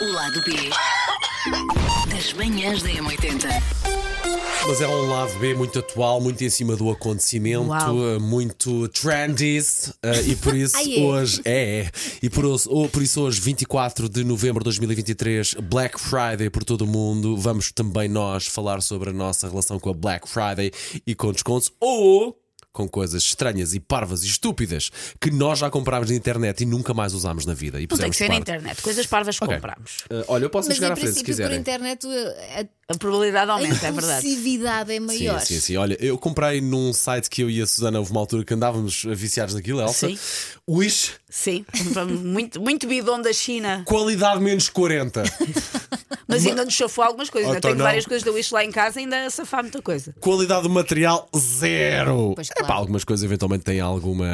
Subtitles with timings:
[0.00, 0.52] O lado B
[2.10, 3.46] das manhãs da M80.
[4.68, 8.18] Mas é um lado B muito atual, muito em cima do acontecimento, Uau.
[8.20, 9.58] muito trendy
[10.02, 11.00] eh, e por isso Ai, é?
[11.02, 11.90] hoje é, é.
[12.20, 16.64] e por, isso- oh, por isso hoje 24 de novembro de 2023, Black Friday por
[16.64, 17.36] todo o mundo.
[17.36, 20.72] Vamos também nós falar sobre a nossa relação com a Black Friday
[21.06, 22.36] e com descontos ou
[22.76, 26.92] com coisas estranhas e parvas e estúpidas que nós já comprámos na internet e nunca
[26.92, 27.80] mais usámos na vida.
[27.80, 28.50] E Não tem que ser de na parte.
[28.50, 28.82] internet.
[28.82, 29.54] Coisas parvas Ok.
[29.54, 30.04] compramos.
[30.10, 33.50] Eh, olha, eu posso Mas chegar à frente se princípio, por internet, a, A probabilidade
[33.50, 34.26] a aumenta, é verdade.
[34.28, 35.40] impulsividade é maior.
[35.40, 35.76] Sim, sim, sim.
[35.76, 39.04] Olha, eu comprei num site que eu e a Susana houve uma altura que andávamos
[39.06, 40.06] viciados naquilo, Elsa.
[40.08, 40.18] Sim.
[40.68, 41.64] Wish, Sim,
[42.22, 43.82] muito, muito bidon da China.
[43.86, 45.22] qualidade menos 40.
[46.28, 47.50] Mas ainda nos chafou algumas coisas.
[47.50, 47.84] Eu Então tenho não.
[47.84, 50.14] várias coisas da Wish lá em casa e ainda a safar muita coisa.
[50.20, 52.32] qualidade do material, zero.
[52.34, 52.66] Pois, É claro.
[52.68, 54.26] pá, algumas coisas eventualmente têm alguma,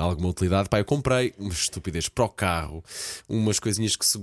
[0.00, 0.68] alguma utilidade.
[0.68, 2.82] Pá, eu comprei uma estupidez para o carro,
[3.28, 4.18] umas coisinhas que se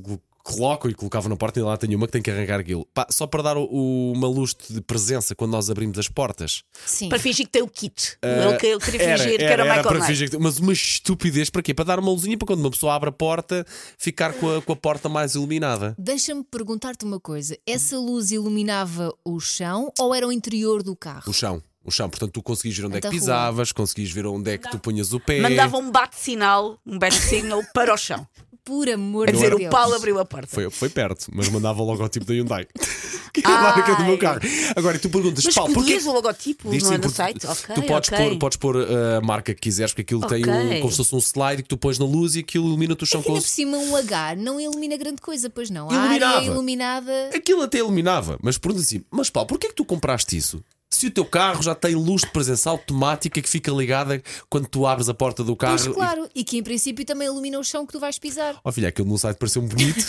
[0.45, 2.85] colocam e colocavam na porta e lá tenho uma que tem que arrancar aquilo.
[2.93, 6.61] Pá, só para dar o, o- uma luz de presença quando nós abrimos as portas.
[6.85, 7.09] Sim.
[7.09, 8.15] Para fingir que tem o kit.
[8.21, 11.63] ele, que- ele queria fingir que era o Michael fingir que- Mas uma estupidez para
[11.63, 11.73] quê?
[11.73, 13.65] Para dar uma luzinha para quando uma pessoa abre a porta
[13.97, 15.95] ficar com a, com a porta mais iluminada.
[15.97, 21.23] Deixa-me perguntar-te uma coisa: essa luz iluminava o chão ou era o interior do carro?
[21.27, 21.61] O chão.
[21.85, 24.69] O chão, portanto, tu conseguias ver onde é que pisavas, conseguias ver onde é que
[24.71, 25.39] tu punhas o pé.
[25.39, 28.27] Mandava um bate-sinal, um bate-signal para o chão.
[28.65, 29.67] Por amor de dizer, Deus.
[29.67, 30.47] o Paulo abriu a porta.
[30.47, 32.65] Foi, foi perto, mas mandava o logotipo da Hyundai.
[33.31, 34.39] que é a marca do meu carro.
[34.75, 35.97] Agora, e tu perguntas, Mas Paulo, porquê?
[35.97, 37.45] o logotipo Diz no, sim, no porque site?
[37.45, 38.29] Ok, tu podes ok.
[38.29, 41.15] pôr, podes pôr uh, a marca que quiseres, porque aquilo tem um, como se fosse
[41.15, 43.39] um slide que tu pões na luz e aquilo ilumina-te o chão Ainda com por
[43.39, 43.49] os...
[43.49, 45.89] cima, um H não ilumina grande coisa, pois não.
[45.91, 46.35] A Iluminava.
[46.37, 47.29] área iluminada.
[47.35, 50.63] Aquilo até iluminava, mas pergunta assim: Mas Paulo, porquê é que tu compraste isso?
[51.05, 54.87] Se o teu carro já tem luz de presença automática que fica ligada quando tu
[54.87, 55.75] abres a porta do carro.
[55.77, 58.55] Pois e- claro, e que em princípio também ilumina o chão que tu vais pisar.
[58.63, 60.03] Ó filha, aquilo no site pareceu-me bonito.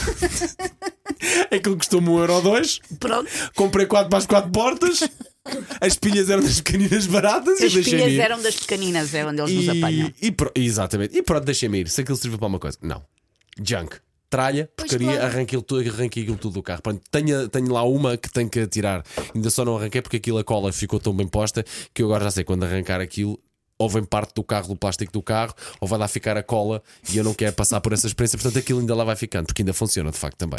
[1.52, 2.80] aquilo custou-me um euro ou dois.
[2.98, 3.30] Pronto.
[3.55, 5.00] Comprei 4 para as 4 portas.
[5.80, 7.61] As pilhas eram das pequeninas baratas.
[7.61, 10.13] As e deixei-me pilhas eram das pequeninas, é onde eles nos apanham.
[10.20, 11.17] E, e pro- exatamente.
[11.17, 11.89] E pronto, deixei-me ir.
[11.89, 12.78] Se aquilo serviu para uma coisa.
[12.83, 13.05] Não.
[13.63, 13.96] Junk.
[14.29, 15.33] Tralha, Pois porcaria, claro.
[15.33, 16.83] arranquei, tudo, arranquei aquilo tudo do carro.
[16.83, 19.05] Pronto, tenho, tenho lá uma que tenho que tirar.
[19.35, 21.64] Ainda só não arranquei porque aquilo a cola ficou tão bem posta
[21.95, 23.39] que eu agora já sei quando arrancar aquilo.
[23.79, 26.83] Ou vem parte do carro, do plástico do carro, ou vai lá ficar a cola
[27.13, 29.61] e eu não quero passar por essa experiência, portanto aquilo ainda lá vai ficando, porque
[29.61, 30.58] ainda funciona de facto também.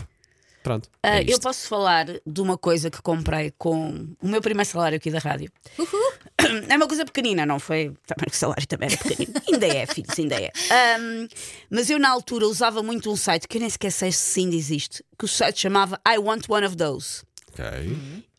[0.63, 0.89] Pronto.
[1.01, 4.97] Ah, é eu posso falar de uma coisa que comprei com o meu primeiro salário
[4.97, 5.51] aqui da rádio.
[6.69, 7.91] É uma coisa pequenina, não foi?
[8.05, 9.33] Também o salário também era pequenino.
[9.51, 10.51] ainda é, filhos, ainda é.
[10.71, 11.27] Ahm,
[11.69, 14.55] mas eu na altura usava muito um site que eu nem sequer sei se ainda
[14.55, 17.23] existe, que o site chamava I Want One of Those.
[17.51, 17.65] Ok.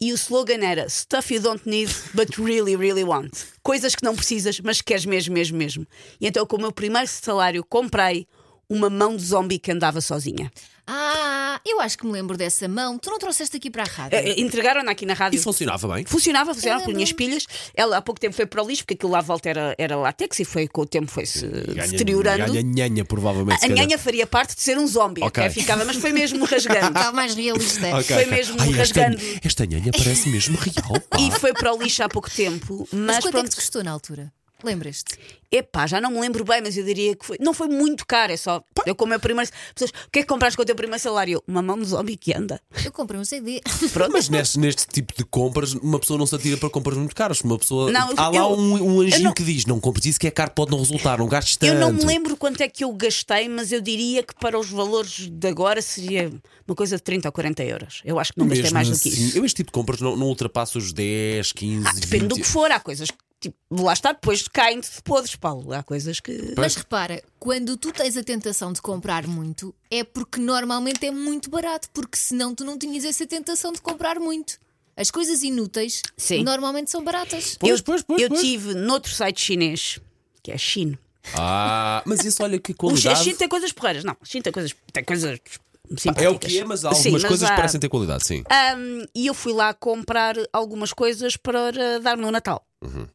[0.01, 3.33] E o slogan era Stuff you don't need, but really, really want.
[3.63, 5.87] Coisas que não precisas, mas que queres mesmo, mesmo, mesmo.
[6.21, 8.29] E então, com o meu primeiro salário, comprei
[8.69, 10.53] uma mão de zombie que andava sozinha.
[10.87, 12.99] Ah, eu acho que me lembro dessa mão.
[12.99, 14.19] Tu não trouxeste aqui para a rádio?
[14.19, 15.41] Eh, Entregaram-na aqui na E rádio.
[15.43, 16.05] funcionava bem?
[16.05, 17.47] Funcionava, funcionava, Eu punha as pilhas.
[17.75, 19.97] Ela há pouco tempo foi para o lixo, porque aquilo lá à volta era, era
[19.97, 22.53] látex e foi, com o tempo foi-se deteriorando.
[22.53, 23.61] Ganha nhanha, provavelmente.
[23.61, 23.85] se a calhar.
[23.87, 25.43] nhanha faria parte de ser um zombie, Ok.
[25.45, 25.51] ok?
[25.55, 26.87] Ficava, mas foi mesmo rasgando.
[26.89, 27.87] Estava mais realista.
[27.89, 28.27] Ok, Foi ok.
[28.27, 29.19] mesmo Ai, esta, rasgando.
[29.45, 31.01] esta nhanha parece mesmo real.
[31.11, 31.19] Pá.
[31.21, 32.89] e foi para o lixo há pouco tempo.
[32.93, 34.33] Mas, Mas quanto é que te custou na altura?
[34.65, 35.17] Lembras-te?
[35.51, 37.39] epá, já não me lembro bem, mas eu diria que foi.
[37.41, 38.63] Não foi muito caro, é só.
[38.85, 39.51] Eu com o meu primeiro.
[39.75, 41.35] Pessoas, o que é que compraste com o teu primeiro salário?
[41.37, 42.61] Eu, Uma mão de zombie que anda.
[42.85, 43.63] Eu comprei um CD.
[43.95, 44.13] Pronto.
[44.13, 47.41] Mas neste, neste tipo de compras, uma pessoa não se atira para compras muito caras.
[47.41, 47.91] Uma pessoa.
[47.91, 50.31] Não, Há lá eu- um, um anjinho não- que diz: não compres isso que é
[50.31, 51.73] caro, pode não resultar, não gastes tanto.
[51.73, 54.69] Eu não me lembro quanto é que eu gastei, mas eu diria que para os
[54.69, 56.31] valores de agora seria
[56.67, 58.03] uma coisa de 30 ou 40 euros.
[58.05, 59.39] Eu acho que não gastei mais do que assim, isso.
[59.39, 62.29] Eu este tipo de compras não, não ultrapassa os 10, 15, Ah, depende 20.
[62.29, 65.73] do que for, há coisas que tipo, lá está, depois caem-te de podres, Paulo.
[65.73, 66.55] Há coisas que.
[66.57, 71.51] Mas repara, quando tu tens a tentação de comprar muito, é porque normalmente é muito
[71.51, 74.59] barato, porque senão tu não tinhas essa tentação de comprar muito.
[74.97, 76.43] As coisas inúteis Sim.
[76.43, 77.57] normalmente são baratas.
[77.59, 78.41] Pois, eu pois, pois, eu pois.
[78.41, 80.01] tive noutro site chinês,
[80.43, 80.99] que é Chino.
[81.35, 83.23] Ah, mas isso olha que O qualidade.
[83.23, 84.17] Chino tem coisas porreiras, não.
[84.21, 84.75] O Chino tem coisas.
[84.93, 85.39] Tem coisas.
[86.17, 88.43] É o que é, mas há Sim, algumas mas coisas há- parecem ter qualidade, sim.
[88.51, 92.67] Ahm, e eu fui lá comprar algumas coisas para dar no Natal.
[92.83, 93.07] Uhum.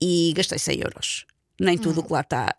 [0.00, 1.26] E gastei 100 euros.
[1.60, 2.54] Nem tudo o que lá está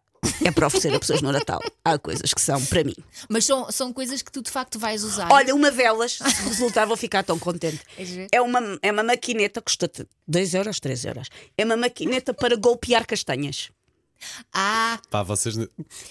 [0.46, 1.62] é para oferecer a pessoas no Natal.
[1.84, 2.96] Há coisas que são para mim.
[3.30, 5.30] Mas são, são coisas que tu de facto vais usar.
[5.32, 7.82] Olha, uma delas, se resultar, vou ficar tão contente.
[7.98, 8.28] Ver?
[8.32, 11.28] É uma, é uma maquineta, custa-te 2 euros, 3 euros.
[11.58, 13.70] É uma maquineta para golpear castanhas.
[14.54, 15.56] Ah, Pá, vocês.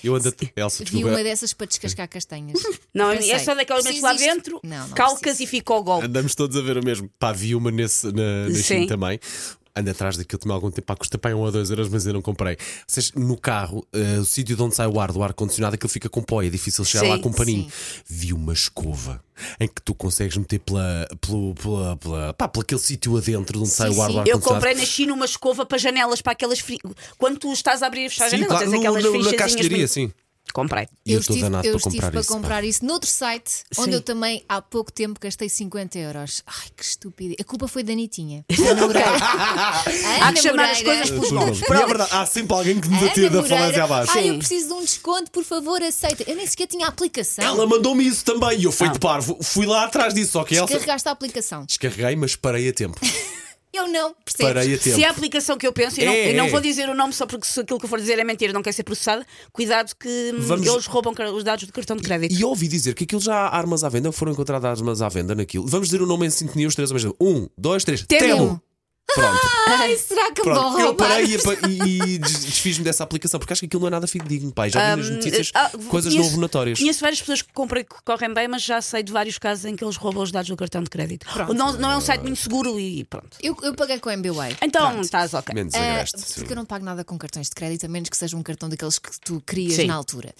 [0.05, 0.35] Eu ando.
[0.55, 1.09] Elsa, vi desculpa.
[1.09, 2.63] uma dessas para descascar castanhas.
[2.93, 5.45] Não, Eu é só daquelas metes lá dentro, Não, não calcas preciso.
[5.45, 6.05] e fica o golpe.
[6.07, 7.09] Andamos todos a ver o mesmo.
[7.19, 8.87] Pá, vi uma nesse, na, na Sim.
[8.87, 9.19] Também.
[9.75, 12.07] Ando atrás daquilo também há algum tempo, pá, custa para um ou dois euros, mas
[12.07, 12.57] eu não comprei.
[12.87, 16.09] Vocês, no carro, eh, o sítio de onde sai o ar do ar-condicionado, aquilo fica
[16.09, 17.65] com pó, é difícil chegar Sim, lá com um paninho.
[17.65, 17.71] sim.
[18.07, 19.23] Vi uma escova
[19.59, 23.65] em que tu consegues meter pela, pelo, pela, pela, pá, pelo aquele sítio adentro de
[23.65, 24.19] onde sai o ar do sim.
[24.19, 24.29] ar-condicionado.
[24.31, 26.59] Eu comprei na China uma escova para janelas, para aquelas.
[26.61, 26.79] Fri...
[27.19, 29.37] Quando tu estás a abrir e fechar Sim, janelas, claro, tens no- aquelas no- na
[29.37, 30.13] castelharia, muito- sim.
[30.53, 30.85] Comprei.
[31.07, 32.29] Eu eu estou estive, danado eu para estive comprar para isso.
[32.29, 32.35] pá.
[32.35, 33.95] comprar isso noutro site onde Sim.
[33.97, 36.43] eu também há pouco tempo gastei 50 euros.
[36.47, 37.35] Ai, que estúpido.
[37.41, 38.45] A culpa foi da Anitinha.
[40.23, 41.61] Há que chamar as coisas pelos Pois nomes.
[41.61, 44.13] E é verdade, há sempre alguém que me Ana batia da falência abaixo.
[44.15, 46.25] Ai, eu preciso de um desconto, por favor, aceita.
[46.29, 47.45] Eu nem sequer tinha a aplicação.
[47.45, 49.39] Ela mandou-me isso também e eu fui de parvo.
[49.43, 50.67] Fui lá atrás disso, só que ela.
[50.67, 51.65] Descarregaste a aplicação.
[51.65, 52.99] Descarreguei, mas parei a tempo.
[53.75, 54.83] Eu não, percebes?
[54.83, 56.49] Se é a aplicação que eu penso, e não, É, e não é.
[56.51, 58.63] vou dizer o nome só porque se aquilo que eu for dizer é mentira não
[58.63, 62.35] quer ser processado, cuidado que hum, Vamos- eles roubam os dados do cartão de crédito.
[62.35, 65.09] E eu ouvi dizer que aquilo já há armas à venda, foram encontradas armas à
[65.09, 65.67] venda naquilo.
[65.67, 67.17] Vamos dizer o nome em sintonia os três ao mesmo.
[67.21, 68.05] Um, dois, três.
[68.07, 68.61] Temo.
[69.15, 69.41] Pronto.
[69.69, 71.09] Ai, será que me vão Pronto, eu roubar?
[71.09, 74.51] parei e, e- des- desfiz-me dessa aplicação porque acho que aquilo não é nada fidedigno,
[74.53, 74.71] pai.
[74.71, 76.79] Já vi nas notícias Ah, coisas conheço- não abonatórias.
[76.79, 79.65] Conheço várias pessoas que compram e que correm bem, mas já sei de vários casos
[79.67, 81.27] em que eles roubam os dados do cartão de crédito.
[81.55, 83.37] Não, não é um site muito seguro e pronto.
[83.43, 84.57] Eu, eu paguei com a MBWay.
[84.63, 85.05] Então Pronto.
[85.05, 85.55] estás ok.
[85.55, 86.21] Menos Ah, agreste.
[86.21, 86.35] sim.
[86.37, 88.69] porque eu não pago nada com cartões de crédito, a menos que seja um cartão
[88.69, 89.87] daqueles que tu crias Sim.
[89.89, 90.33] na altura.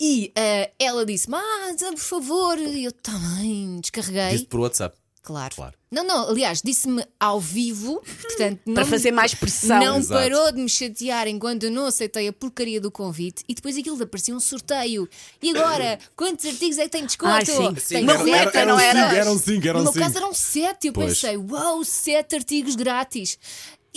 [0.00, 4.30] E ah, ela disse-me: Ah, por favor, e eu também descarreguei.
[4.32, 4.96] Disse por WhatsApp.
[5.28, 5.54] Claro.
[5.54, 5.74] Claro.
[5.90, 9.78] Não, não, aliás, disse-me ao vivo, portanto, não Para me- fazer mais pressão.
[9.78, 10.20] Não Exato.
[10.20, 14.02] parou de me chatear enquanto eu não aceitei a porcaria do convite e depois aquilo
[14.02, 15.06] aparecia um sorteio.
[15.42, 17.30] E agora, quantos artigos é que tem desconto?
[17.32, 17.74] Ai, sim.
[17.88, 18.20] Tem Uma sete.
[18.24, 19.02] roleta, não era?
[19.02, 20.04] cinco, eram cinco, eram No meu cinco.
[20.06, 20.86] caso eram sete.
[20.88, 21.08] Eu Pois.
[21.20, 23.38] pensei, uau, sete artigos grátis.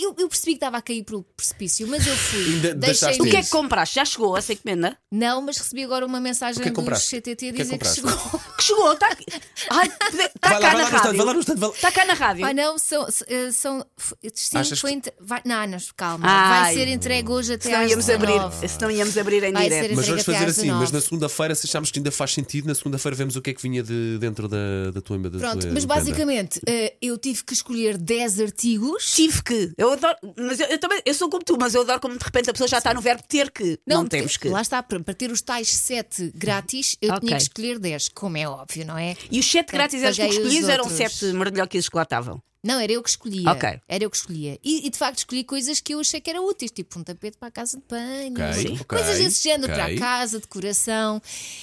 [0.02, 2.44] Eu, eu percebi que estava a cair pelo precipício, mas eu fui.
[2.54, 3.94] Ainda deixaste O que é que compraste?
[3.96, 4.96] Já chegou essa encomenda?
[5.10, 6.96] Não, mas recebi agora uma mensagem O que é que do?
[6.96, 8.00] CTT a O que é que dizer que, compraste?
[8.00, 8.40] chegou.
[8.62, 9.24] Que chegou, está aqui.
[9.70, 11.40] Ai, está Vai lá, cá na rádio.
[11.74, 12.44] Está cá na rádio.
[12.46, 13.06] Ah, não, são.
[13.26, 16.24] eh, são f- sim, Achas foi que- entre- vai, não, não, calma.
[16.28, 16.60] Ai.
[16.62, 18.68] Vai ser entregue hoje até Se não às íamos abrir, 19.
[18.68, 19.94] se não íamos abrir em direto.
[19.96, 20.92] Mas vamos fazer assim, mas 19.
[20.92, 23.62] na segunda-feira, se acharmos que ainda faz sentido, na segunda-feira vemos o que é que
[23.62, 25.86] vinha de dentro da, da tua da Pronto, tua mas encomenda.
[25.86, 29.06] basicamente eh, eu tive que escolher 10 artigos.
[29.12, 29.72] Tive que.
[29.76, 30.16] Eu adoro.
[30.36, 31.00] Mas eu, eu também.
[31.04, 33.00] Eu sou como tu, mas eu adoro como de repente a pessoa já está no
[33.00, 33.78] verbo ter que.
[33.86, 34.48] Não, porque temos que.
[34.48, 37.20] Lá está, para para ter os tais 7 grátis, eu Ok.
[37.26, 39.16] tinha que escolher 10, como é óbvio, não é?
[39.30, 40.96] E os sete grátis eram os que tu Paguei os escolhias eram outros.
[41.18, 42.42] sete merdelhoquices que lá estavam.
[42.64, 43.50] Não, era eu que escolhia.
[43.50, 43.80] Ok.
[43.88, 44.56] Era eu que escolhia.
[44.62, 47.36] E, e, de facto escolhi coisas que eu achei que eram úteis, tipo um tapete
[47.36, 48.74] para a casa de banho, Ok, Sim.
[48.74, 51.20] ok, coisas desse género para a casa, decoração.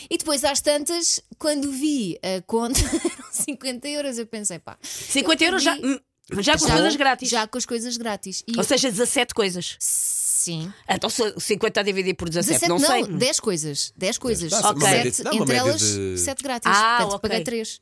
[0.09, 4.77] E depois, às tantas, quando vi a conta, eram 50 euros, eu pensei, pá.
[4.83, 5.77] 50 eu euros já,
[6.39, 7.29] já com as coisas grátis.
[7.29, 8.43] Já com as coisas grátis.
[8.47, 9.75] E Ou seja, 17 coisas.
[9.79, 10.71] sim.
[10.87, 13.13] Então se 50 a dividir por 17, 17 não, não, sei.
[13.17, 13.93] 10 coisas.
[13.97, 14.49] 10 coisas.
[14.51, 14.83] Dá-se uma Ok.
[14.87, 16.71] média- Sete, dá uma entre média elas, de- 7 grátis.
[16.73, 17.29] Ah, Portanto, ok.
[17.29, 17.81] paguei 3.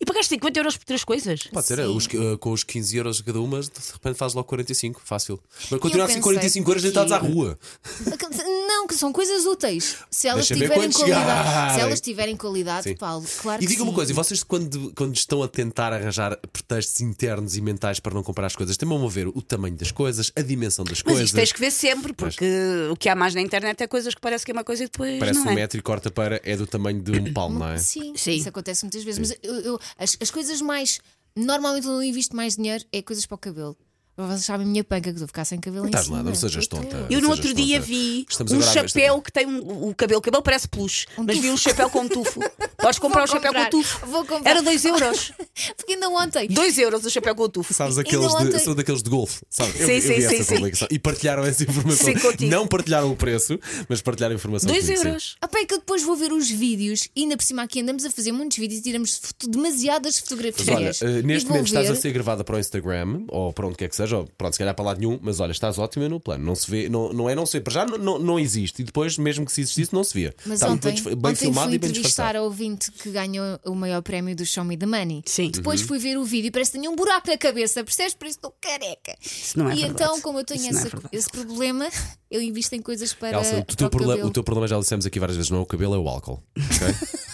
[0.00, 1.42] E pagaste 50 euros por três coisas?
[1.52, 1.94] Pode ser, Sim.
[1.94, 5.38] os, eh, com os 15 euros cada uma, de repente faz logo 45, fácil.
[5.70, 7.58] Mas continuar assim pensei, 45 euros deitados à rua.
[8.66, 9.96] Não, que são coisas úteis.
[10.10, 11.74] Se elas Deixa ver tiverem qualidade, chegarem.
[11.74, 12.96] se elas tiverem qualidade, Sim.
[12.96, 13.96] Paulo, claro E que diga uma sim.
[13.96, 18.22] coisa, e vocês quando, quando estão a tentar arranjar pretextos internos e mentais para não
[18.22, 21.24] comprar as coisas, também vão ver o tamanho das coisas, a dimensão das Mas coisas.
[21.26, 22.44] isto tens que ver sempre, porque
[22.90, 24.86] o que há mais na internet é coisas que parece que é uma coisa e
[24.86, 25.54] depois Parece não um é.
[25.56, 27.76] metro e corta para é do tamanho de um palmo, não é?
[27.78, 28.32] Sim, Sim.
[28.32, 29.18] isso acontece muitas vezes.
[29.20, 31.00] Mas eu, eu- as, as coisas mais.
[31.36, 33.76] Normalmente, onde eu invisto mais dinheiro é coisas para o cabelo.
[34.16, 36.18] Vocês sabem a minha panca que estou a ficar sem cabelo em Estás cima.
[36.18, 37.06] nada, não sejas Eu tonta.
[37.08, 39.88] Eu no outro dia vi Estamos um agora a ver esta- chapéu que tem um,
[39.88, 40.18] o cabelo.
[40.18, 42.38] O cabelo parece peluche, mas vi um chapéu com tufo.
[42.76, 44.06] Podes comprar o chapéu com tufo.
[44.06, 44.50] vou comprar.
[44.50, 45.32] Era 2 euros.
[45.76, 46.48] Porque ainda ontem.
[46.48, 47.72] 2 euros o chapéu com o tufo.
[47.72, 49.70] Sabes Ainda aqueles de, ontem- são daqueles de golfe, sabe?
[49.78, 50.54] Eu, Sim, eu sim, vi sim, essa sim.
[50.56, 52.06] publicação e partilharam essa informação.
[52.06, 52.50] Sim, contigo.
[52.50, 53.58] não partilharam o preço,
[53.88, 54.68] mas partilharam a informação.
[54.68, 55.08] 2 comigo, sim.
[55.08, 55.36] euros.
[55.40, 57.80] Ah, pá, é que eu depois vou ver os vídeos e ainda por cima aqui
[57.80, 61.02] andamos a fazer muitos vídeos e tiramos foto- demasiadas Mas olha, fotografias.
[61.02, 63.66] eh, E neste vou momento estás ver- a ser gravada para o Instagram ou para
[63.66, 66.08] onde quer que seja, ou pronto, se calhar para lado nenhum, mas olha, estás ótima
[66.08, 66.44] no plano.
[66.44, 68.82] Não se vê, não, não é não se vê, para já não, não, não existe
[68.82, 70.34] e depois, mesmo que se existisse, não se via.
[70.44, 73.10] Mas Está muito ontem, bem, bem ontem filmado fui e bem entrevistar a ouvinte que
[73.10, 75.22] ganhou o maior prémio do Show Me the Money.
[75.26, 75.46] Sim.
[75.46, 75.50] Uhum.
[75.50, 78.14] Depois fui ver o vídeo e parece que tinha um buraco na cabeça, percebes?
[78.14, 79.16] Por isso estou careca.
[79.56, 80.02] não é e verdade.
[80.02, 81.88] então, como eu tenho Isso não é esse, problema,
[82.30, 84.28] eu invisto em coisas para, Elsa, o, para teu o problema, cabelo.
[84.28, 86.42] o teu problema já dissemos aqui várias vezes, não é o cabelo, é o álcool.
[86.56, 87.20] ok?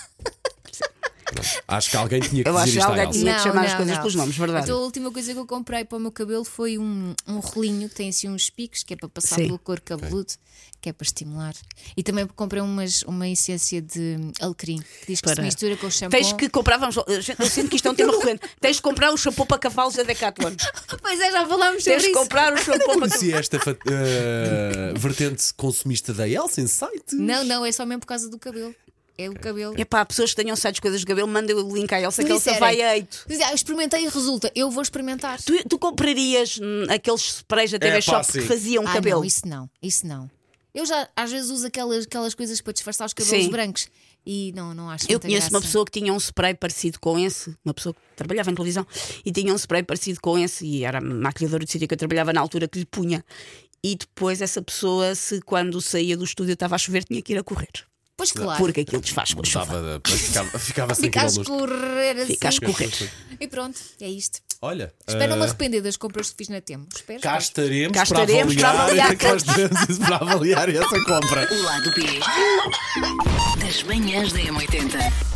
[1.68, 3.18] Acho que alguém tinha que Eu dizer acho que isto alguém Elsa.
[3.18, 4.64] tinha que chamar as coisas pelos nomes, verdade.
[4.64, 7.88] Então, a última coisa que eu comprei para o meu cabelo foi um, um rolinho
[7.88, 9.46] que tem assim uns picos, que é para passar Sim.
[9.46, 10.32] pelo couro cabeludo,
[10.80, 11.54] que é para estimular.
[11.96, 15.88] E também comprei umas, uma essência de alecrim, que diz que se Para- mistura com
[15.88, 16.16] o shampoo.
[16.16, 18.42] Tens que comprar, vamos, eu sinto que isto é um tema recorrente.
[18.60, 20.52] Tens de comprar o shampoo para cavalos da Decathlon.
[21.02, 22.20] Pois é, já falámos Tens sobre de isso.
[22.20, 27.14] comprar o shampoo para Conheci esta fa- eh, vertente consumista da Elsa em site.
[27.16, 28.72] Não, não, é só mesmo por causa do cabelo.
[29.18, 29.74] É o cabelo.
[29.78, 32.50] Epá, pessoas que tenham sites coisas de cabelo, mandem o link à Elsa que Se
[32.50, 33.24] Elsa vai a eito.
[33.44, 35.40] "Ah, eu experimentei e resulta, eu vou experimentar.
[35.42, 38.40] Tu, tu comprarias hum, aqueles sprays da TV É, pá, Shop sim.
[38.40, 39.20] que faziam ah, cabelo?
[39.20, 40.30] não, isso não, isso não.
[40.74, 43.50] Eu já às vezes uso aquelas, aquelas coisas para disfarçar os cabelos Sim.
[43.50, 43.88] brancos
[44.26, 45.66] e não, não acho Eu muita conheço uma graça.
[45.66, 48.86] pessoa que tinha um spray parecido com esse, uma pessoa que trabalhava em televisão
[49.24, 52.30] e tinha um spray parecido com esse e era maquilhadora de sítio que eu trabalhava
[52.34, 53.24] na altura que lhe punha.
[53.82, 57.38] E depois essa pessoa, se quando saía do estúdio estava a chover, tinha que ir
[57.38, 57.70] a correr.
[58.16, 58.58] Pois claro.
[58.58, 59.64] Porque aquilo desfaz com a chuva.
[59.64, 62.26] Estava, ficava, ficava sem Fica a escorrer assim.
[62.32, 63.12] Fica a escorrer.
[63.38, 64.40] E pronto, é isto.
[64.62, 66.86] Olha, Espero não me eh, arrepender das compras que fiz na Temo.
[66.94, 67.20] Espero.
[67.20, 69.16] cá estaremos, Cá estaremos para para avaliar, avaliar.
[69.16, 71.48] cá estaremos para avaliar essa compra.
[71.52, 72.02] O lado B
[73.62, 75.35] das manhãs da M80.